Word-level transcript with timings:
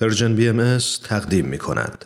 پرژن 0.00 0.34
بی 0.36 0.48
ام 0.48 0.78
تقدیم 1.04 1.46
می 1.46 1.58
کند. 1.58 2.04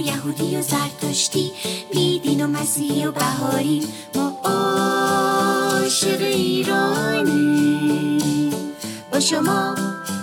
یهودی 0.00 0.56
و 0.56 0.62
زرتشتی 0.62 1.52
بیدین 1.92 2.44
و 2.44 2.46
مسیحی 2.46 3.06
و 3.06 3.12
بهاری. 3.12 3.86
ما 4.14 4.40
عاشق 4.44 6.20
ایرانی 6.20 7.40
با 9.12 9.20
شما 9.20 9.89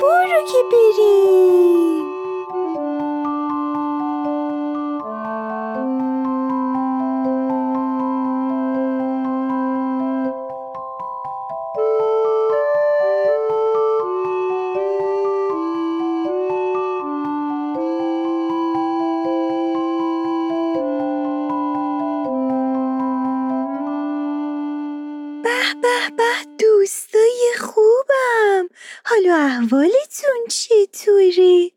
برو 0.00 0.44
که 0.46 0.58
بریم 0.72 2.06
به 27.12 27.25
خوبم 29.16 29.28
حالا 29.28 29.36
احوالتون 29.46 30.46
چطوره؟ 30.48 31.70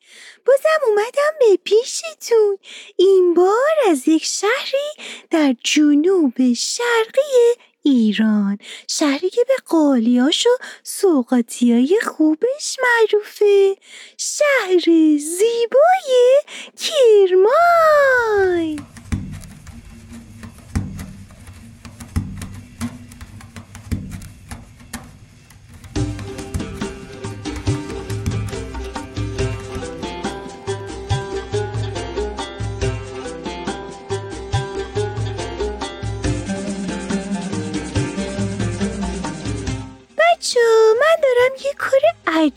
بازم 0.46 0.82
اومدم 0.88 1.34
به 1.40 1.58
پیشتون. 1.64 2.58
این 2.96 3.34
بار 3.34 3.76
از 3.90 4.08
یک 4.08 4.26
شهری 4.26 5.14
در 5.32 5.56
جنوب 5.64 6.54
شرقی 6.54 7.56
ایران. 7.84 8.58
شهری 8.88 9.30
که 9.30 9.44
به 9.48 9.56
قالیاش 9.66 10.48
و 10.48 10.50
سوقاتیای 10.84 12.00
خوبش 12.04 12.78
معروفه. 12.84 13.76
شهر 14.18 14.80
زیبای 15.18 16.42
کرمان. 16.78 17.40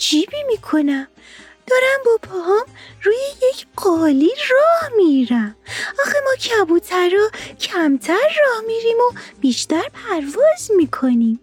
عجیبی 0.02 0.42
می‌کنم. 0.46 1.08
دارم 1.66 2.00
با 2.06 2.18
پاهام 2.22 2.64
روی 3.02 3.16
یک 3.50 3.66
قالی 3.76 4.30
راه 4.50 4.90
میرم. 4.96 5.56
آخه 6.00 6.18
ما 6.24 6.34
کبوترها 6.34 7.30
کمتر 7.60 8.36
راه 8.40 8.60
میریم 8.66 8.96
و 8.96 9.12
بیشتر 9.40 9.82
پرواز 9.94 10.70
می‌کنیم. 10.76 11.40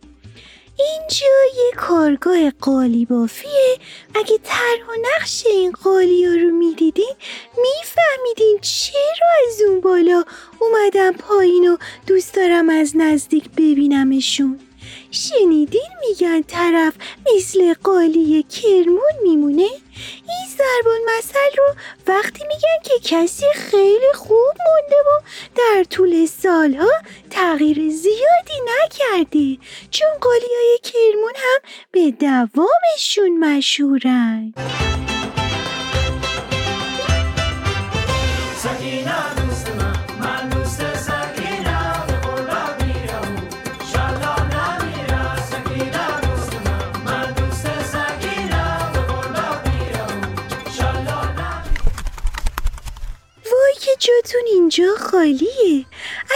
اینجا 0.80 1.28
یه 1.58 1.72
کارگاه 1.78 2.50
قالی 2.50 3.06
بافیه. 3.06 3.78
اگه 4.16 4.40
طرح 4.44 4.88
و 4.90 5.02
نقش 5.02 5.46
این 5.46 5.72
قالی 5.72 6.26
ها 6.26 6.34
رو 6.34 6.52
می‌دیدین 6.52 7.16
میفهمیدین 7.58 8.59
چرا 8.62 9.28
از 9.47 9.62
اون 9.62 9.81
بالا 9.81 10.24
اومدم 10.59 11.12
پایین 11.12 11.70
و 11.70 11.78
دوست 12.08 12.36
دارم 12.36 12.70
از 12.70 12.97
نزدیک 12.97 13.50
ببینمشون. 13.50 14.59
شنیدین 15.11 15.89
میگن 16.07 16.41
طرف 16.41 16.94
مثل 17.35 17.73
قالی 17.73 18.44
کرمون 18.44 19.13
میمونه؟ 19.23 19.69
این 20.27 20.47
ضرب 20.57 20.88
المثل 20.88 21.57
رو 21.57 21.75
وقتی 22.07 22.44
میگن 22.47 22.83
که 22.83 23.16
کسی 23.16 23.45
خیلی 23.55 24.13
خوب 24.13 24.55
مونده 24.67 24.95
و 24.95 25.22
در 25.55 25.83
طول 25.83 26.25
سالها 26.25 26.91
تغییر 27.29 27.89
زیادی 27.89 28.59
نکرده 28.66 29.57
چون 29.91 30.09
قالی 30.22 30.55
های 30.55 30.79
کرمون 30.83 31.33
هم 31.35 31.59
به 31.91 32.11
دوامشون 32.11 33.39
مشهورن. 33.39 34.53
جاتون 54.29 54.47
اینجا 54.47 54.95
خالیه. 55.00 55.85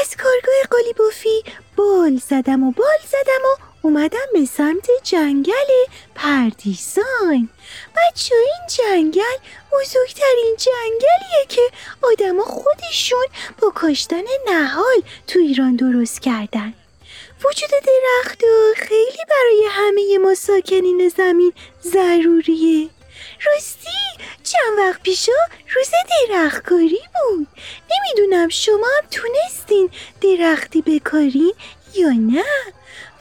از 0.02 0.16
کارگاه 0.16 0.56
قالی 0.72 0.94
بافی 0.94 1.44
بال 1.76 2.22
زدم 2.30 2.64
و 2.64 2.72
بال 2.72 3.00
زدم 3.08 3.46
و 3.46 3.64
اومدم 3.81 4.28
به 4.34 4.46
سمت 4.46 4.90
جنگل 5.04 5.54
پردیسان. 6.16 7.50
بچه 7.98 8.36
این 8.36 8.68
جنگل 8.78 9.38
بزرگترین 9.72 10.56
جنگلیه 10.58 11.46
که 11.50 11.62
آدما 12.02 12.44
خودشون 12.44 13.26
با 13.62 13.70
کاشتن 13.70 14.24
نهال 14.48 15.02
تو 15.28 15.40
ایران 15.40 15.75
درست 15.75 16.22
کردن. 16.22 16.74
وجود 17.46 17.70
درخت 17.70 18.42
خیلی 18.75 19.24
برای 19.30 19.66
همه 19.70 20.18
ما 20.18 20.36
ساکنین 20.36 21.10
زمین 21.10 21.54
ضروریه. 21.84 22.90
راستی 23.46 23.90
چند 24.54 24.80
وقت 24.80 25.02
پیشا 25.02 25.32
روز 25.76 25.90
درختکاری 26.30 27.00
بود. 27.14 27.48
نمی‌دونم 27.92 28.50
شما 28.50 28.88
هم 29.02 29.08
تونستین 29.12 29.90
درختی 30.22 30.82
بکارین 30.82 31.54
یا 31.95 32.10
نه؟ 32.10 32.44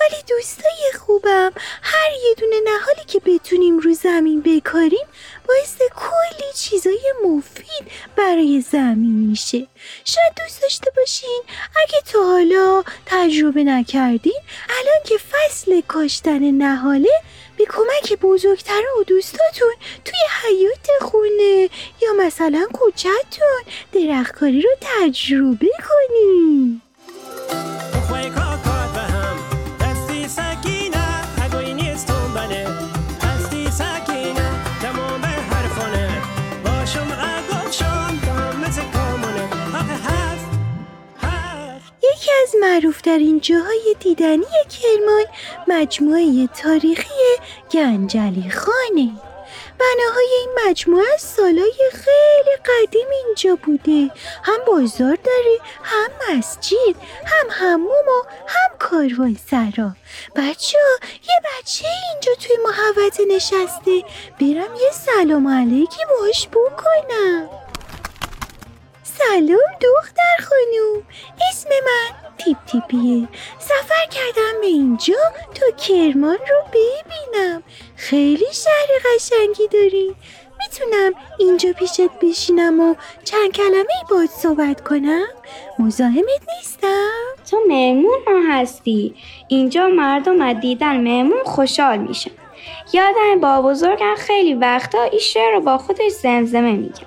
ولی 0.01 0.23
دوستای 0.29 0.93
خوبم 1.01 1.53
هر 1.83 2.11
یه 2.29 2.35
دونه 2.39 2.57
نهالی 2.65 3.05
که 3.07 3.21
بتونیم 3.21 3.79
رو 3.79 3.95
زمین 3.95 4.41
بکاریم 4.41 5.07
باعث 5.49 5.77
کلی 5.97 6.53
چیزای 6.55 7.13
مفید 7.25 7.91
برای 8.17 8.61
زمین 8.61 9.29
میشه. 9.29 9.67
شاید 10.05 10.33
دوست 10.43 10.63
داشته 10.63 10.91
باشین 10.97 11.43
اگه 11.83 12.01
تا 12.13 12.23
حالا 12.23 12.85
تجربه 13.07 13.65
نکردین 13.65 14.41
الان 14.69 15.03
که 15.05 15.15
فصل 15.19 15.81
کاشتن 15.81 16.51
نهاله 16.51 17.23
به 17.57 17.65
کمک 17.65 18.19
بزرگتر 18.21 18.83
و 19.01 19.05
دوستاتون 19.05 19.75
توی 20.05 20.19
حیات 20.43 20.89
خونه 21.01 21.69
یا 22.03 22.13
مثلا 22.27 22.67
کوچهتون 22.73 23.63
درختکاری 23.93 24.63
رو 24.63 24.71
تجربه 24.81 25.71
کنین. 25.89 26.83
معروفترین 42.63 43.41
جاهای 43.41 43.97
دیدنی 44.01 44.45
کرمان 44.71 45.25
مجموعه 45.69 46.47
تاریخی 46.47 47.37
گنجلی 47.71 48.51
خانه. 48.51 49.11
بناهای 49.79 50.29
این 50.41 50.51
مجموعه 50.67 51.05
از 51.15 51.21
سالای 51.21 51.91
خیلی 51.93 52.57
قدیم 52.65 53.07
اینجا 53.27 53.55
بوده. 53.63 54.11
هم 54.43 54.59
بازار 54.67 55.19
داره 55.25 55.59
هم 55.83 56.11
مسجد 56.31 56.97
هم 57.25 57.47
هموم 57.51 58.09
و 58.09 58.29
هم 58.47 58.79
کاروان 58.79 59.37
سرا. 59.51 59.97
بچه 60.37 60.79
یه 61.29 61.35
بچه 61.45 61.87
اینجا 62.13 62.33
توی 62.41 62.57
محوطه 62.65 63.25
نشسته. 63.25 64.03
برم 64.41 64.75
یه 64.75 64.91
سلام 64.93 65.49
علیکی 65.49 66.01
باش 66.21 66.49
بکنم. 66.49 67.49
سلام 69.05 69.73
دختر 69.81 70.45
خانوم. 70.49 71.03
اسم 71.51 71.69
من 71.69 72.22
تیپ 72.39 72.57
تیپیه. 72.67 73.29
سفر 73.59 74.07
کردم 74.11 74.61
به 74.61 74.67
اینجا 74.67 75.15
تا 75.55 75.77
کرمان 75.77 76.39
رو 76.39 76.57
ببینم. 76.69 77.63
خیلی 77.97 78.47
شهر 78.53 79.15
قشنگی 79.15 79.69
داری. 79.69 80.15
می‌تونم 80.59 81.13
اینجا 81.39 81.73
پیشت 81.73 82.11
بشینم 82.23 82.81
و 82.81 82.95
چند 83.25 83.53
کلمه 83.53 83.77
ای 83.77 84.05
باید 84.11 84.31
صحبت 84.31 84.81
کنم؟ 84.81 85.27
مزاحمت 85.79 86.43
نیستم؟ 86.57 87.11
تو 87.51 87.59
مهمون 87.69 88.19
ما 88.27 88.55
هستی. 88.55 89.15
اینجا 89.49 89.89
مردم 89.89 90.43
از 90.43 90.61
دیدن 90.61 91.01
مهمون 91.01 91.45
خوشحال 91.45 91.99
میشن. 91.99 92.31
یادم 92.93 93.41
با 93.41 93.63
بزرگم 93.63 94.15
خیلی 94.19 94.55
وقتا 94.55 95.03
این 95.03 95.21
شعر 95.21 95.53
رو 95.53 95.61
با 95.61 95.79
خودش 95.79 96.13
زمزمه 96.13 96.73
میگه 96.73 97.07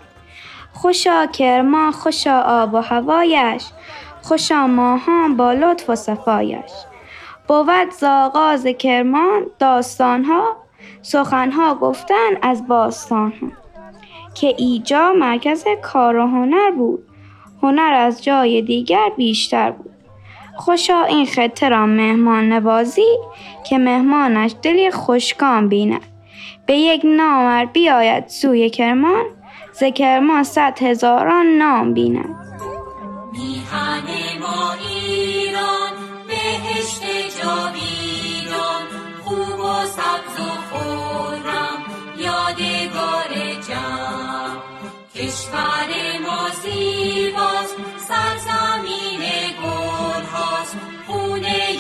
خوشا 0.74 1.26
کرما 1.26 1.92
خوشا 1.92 2.42
آب 2.42 2.74
و 2.74 2.78
هوایش. 2.78 3.64
خوشا 4.28 4.68
ماهان 4.68 5.38
با 5.38 5.54
لطف 5.54 5.90
و 5.90 5.96
صفایش. 5.96 6.72
بود 7.48 7.90
ز 7.90 8.04
آغاز 8.04 8.68
کرمان 8.68 9.46
داستانها 9.60 10.56
سخنها 11.02 11.76
گفتن 11.76 12.30
از 12.42 12.68
باستانها. 12.68 13.48
که 14.36 14.56
ایجا 14.58 15.14
مرکز 15.14 15.66
کار 15.82 16.18
و 16.18 16.28
هنر 16.28 16.72
بود. 16.72 17.04
هنر 17.64 17.94
از 17.94 18.24
جای 18.24 18.62
دیگر 18.62 19.10
بیشتر 19.18 19.72
بود. 19.72 19.92
خوشا 20.56 21.04
این 21.04 21.26
خطه 21.26 21.70
را 21.70 21.86
مهمان 21.86 22.54
نوازی 22.54 23.18
که 23.66 23.78
مهمانش 23.78 24.56
دلی 24.62 24.92
خوشکام 24.92 25.70
بیند. 25.70 26.02
به 26.66 26.74
یک 26.74 27.02
نامر 27.04 27.66
بیاید 27.66 28.28
سوی 28.28 28.70
کرمان 28.70 29.26
ز 29.74 29.84
کرمان 29.84 30.44
صد 30.44 30.80
هزاران 30.82 31.46
نام 31.46 31.94
بیند. 31.94 32.26
میهن 32.26 32.45
ما 34.46 34.74
ایران 34.74 35.92
بهشت 36.28 37.02
جاویدان 37.38 38.84
خوب 39.24 39.60
و 39.60 39.86
سبز 39.86 40.40
و 40.40 40.50
خورم 40.70 41.80
یادگار 42.18 43.32
جمع 43.68 44.62
کشور 45.16 45.90
ما 46.26 46.50
زیباست 46.64 47.76
سرزمین 48.08 49.22
گل 49.64 50.26
هاست 50.34 50.78
خونه 51.08 51.74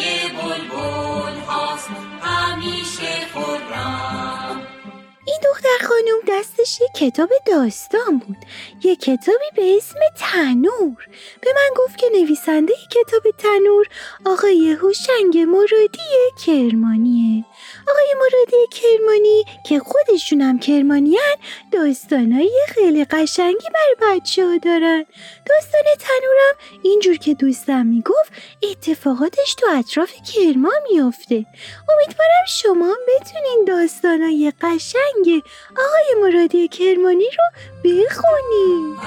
دختر 5.55 5.87
خانم 5.87 6.39
دستش 6.39 6.81
یه 6.81 6.87
کتاب 6.95 7.29
داستان 7.45 8.17
بود. 8.17 8.37
یه 8.83 8.95
کتابی 8.95 9.45
به 9.55 9.77
اسم 9.77 9.99
تنور. 10.17 11.07
به 11.41 11.49
من 11.55 11.69
گفت 11.77 11.97
که 11.97 12.07
نویسنده 12.13 12.73
کتاب 12.91 13.23
تنور 13.37 13.85
آقای 14.25 14.71
هوشنگ 14.71 15.37
مرادی 15.37 16.45
کرمانیه. 16.45 17.45
آقای 17.89 18.13
مرادی 18.19 18.67
کرمانی 18.71 19.45
که 19.65 19.79
خودشون 19.79 20.41
هم 20.41 20.59
کرمانیان 20.59 21.35
داستانای 21.71 22.59
خیلی 22.67 23.05
قشنگی 23.05 23.67
برای 23.73 24.19
بچه 24.19 24.45
ها 24.45 24.57
دارن. 24.57 25.05
داستان 25.45 25.81
تنورم 25.99 26.79
اینجور 26.83 27.17
که 27.17 27.33
دوستم 27.33 27.85
می‌گفت 27.85 28.31
اتفاقاتش 28.63 29.55
تو 29.55 29.67
اطراف 29.69 30.11
کرمان 30.33 30.81
میافته. 30.91 31.45
امیدوارم 31.89 32.45
شما 32.47 32.95
بتونین 33.07 33.65
داستانای 33.67 34.53
قشنگ 34.61 35.43
آقای 35.71 36.21
مرادی 36.21 36.67
کرمانی 36.67 37.25
رو 37.25 37.43
بخونین. 37.83 38.97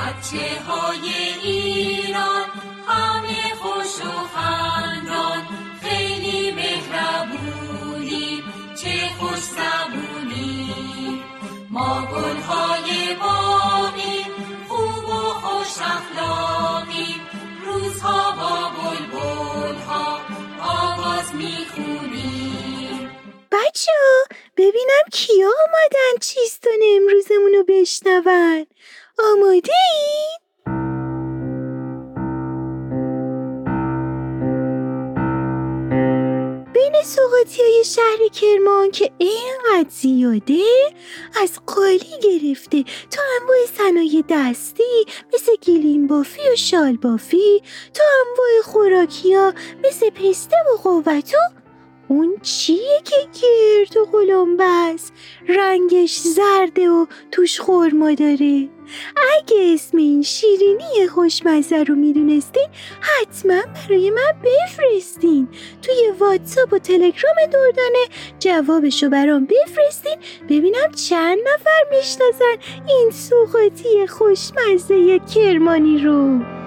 ببینم 24.69 25.05
کیا 25.13 25.47
آمادن 25.47 26.19
چیستان 26.21 26.79
امروزمون 26.97 27.53
رو 27.53 27.65
بشنون 27.69 28.67
آماده 29.19 29.73
این؟ 29.91 30.39
بین 36.73 37.03
سوقاتی 37.03 37.63
های 37.63 37.85
شهر 37.85 38.29
کرمان 38.33 38.91
که 38.91 39.11
اینقدر 39.19 39.91
زیاده 39.91 40.65
از 41.43 41.61
قالی 41.67 42.19
گرفته 42.23 42.85
تا 43.11 43.23
انواع 43.41 43.67
صنایع 43.79 44.25
دستی 44.29 45.05
مثل 45.35 45.53
گلیم 45.67 46.07
بافی 46.07 46.41
و 46.53 46.57
شال 46.57 46.97
بافی 46.97 47.63
تا 47.95 48.05
انواع 48.21 48.63
خوراکی 48.65 49.35
ها 49.35 49.55
مثل 49.85 50.11
پسته 50.11 50.57
و 50.57 50.77
قوتو 50.83 51.58
اون 52.09 52.37
چیه 52.43 53.03
که 53.05 53.17
گرد 53.43 53.97
و 53.97 54.05
قلمبه 54.05 54.65
است 54.65 55.13
رنگش 55.49 56.19
زرده 56.19 56.91
و 56.91 57.07
توش 57.31 57.61
خورما 57.61 58.15
داره. 58.15 58.69
اگه 59.37 59.73
اسم 59.75 59.99
این 59.99 60.23
شیرینی 60.23 61.09
خوشمزه 61.15 61.83
رو 61.83 61.95
می‌دونستین 61.95 62.69
حتما 63.01 63.61
برای 63.75 64.11
من 64.11 64.33
بفرستین. 64.45 65.49
توی 65.83 66.13
واتساپ 66.19 66.73
و 66.73 66.79
تلگرام 66.79 67.37
دردانه 67.53 68.07
جوابشو 68.39 69.09
برام 69.09 69.47
بفرستین 69.47 70.17
ببینم 70.49 70.93
چند 71.09 71.39
نفر 71.55 71.85
می‌شناسن 71.91 72.57
این 72.89 73.11
سوقاتی 73.11 74.07
خوشمزه 74.07 75.19
کرمانی 75.35 75.99
رو. 75.99 76.58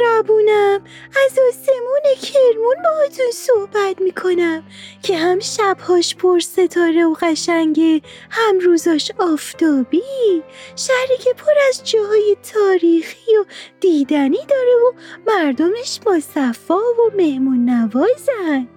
مهربونم. 0.00 0.84
از 1.26 1.38
آسمون 1.48 2.14
کرمون 2.22 2.76
باهاتون 2.84 3.30
صحبت 3.32 4.00
می‌کنم 4.00 4.64
که 5.02 5.16
هم 5.16 5.40
شبهاش 5.40 6.14
پر 6.14 6.38
ستاره 6.38 7.04
و 7.04 7.14
قشنگه 7.20 8.00
هم 8.30 8.58
روزاش 8.58 9.12
آفتابی. 9.18 10.42
شهری 10.76 11.16
که 11.24 11.32
پر 11.32 11.52
از 11.68 11.84
جاهای 11.84 12.36
تاریخی 12.54 13.36
و 13.36 13.44
دیدنی 13.80 14.46
داره 14.48 14.74
و 14.76 14.92
مردمش 15.26 16.00
با 16.06 16.20
صفا 16.20 16.78
و 16.78 17.10
مهمون 17.16 17.70
نوازن. 17.70 18.68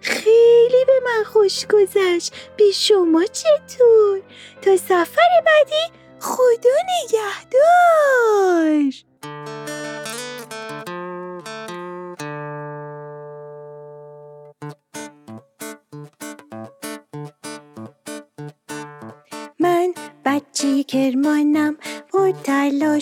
خیلی 0.00 0.84
به 0.86 1.00
من 1.04 1.24
خوش 1.24 1.66
گذشت. 1.66 2.34
به 2.56 2.70
شما 2.70 3.24
چطور؟ 3.24 4.20
تا 4.62 4.76
سفر 4.76 5.42
بعدی 5.46 5.93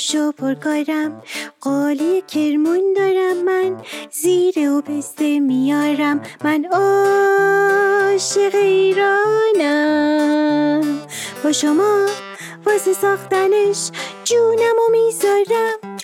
تلاش 0.02 0.14
و 0.14 0.32
پرکارم 0.32 1.23
قالی 1.61 2.23
کرمون 2.23 2.94
دارم 2.97 3.44
من. 3.44 3.76
زیر 4.11 4.71
و 4.71 4.80
پسته 4.80 5.40
میارم. 5.40 6.23
من 6.44 6.64
عاشق 6.64 8.54
ایرانم. 8.54 10.00
با 11.44 11.52
شما 11.52 12.06
واسه 12.66 12.92
ساختنش 12.92 13.90
جونم 14.25 14.76
و 14.88 14.90
می‌ذارم. 14.92 16.01